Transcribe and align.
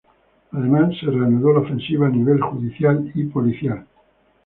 Además 0.53 0.95
se 0.99 1.05
reanudó 1.05 1.53
la 1.53 1.59
ofensiva 1.59 2.07
a 2.07 2.09
nivel 2.09 2.41
judicial 2.41 3.11
y 3.13 3.25
policial. 3.25 3.85